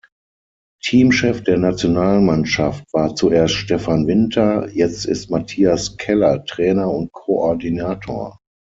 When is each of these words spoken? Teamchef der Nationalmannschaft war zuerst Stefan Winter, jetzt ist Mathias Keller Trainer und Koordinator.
Teamchef 0.83 1.43
der 1.43 1.59
Nationalmannschaft 1.59 2.85
war 2.91 3.15
zuerst 3.15 3.53
Stefan 3.53 4.07
Winter, 4.07 4.67
jetzt 4.71 5.05
ist 5.05 5.29
Mathias 5.29 5.95
Keller 5.97 6.43
Trainer 6.43 6.89
und 6.91 7.11
Koordinator. 7.11 8.39